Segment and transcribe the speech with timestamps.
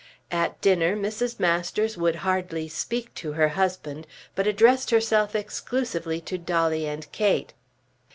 [0.31, 1.39] At dinner Mrs.
[1.39, 7.53] Masters would hardly speak to her husband but addressed herself exclusively to Dolly and Kate.